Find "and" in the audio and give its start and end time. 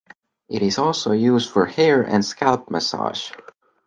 2.01-2.25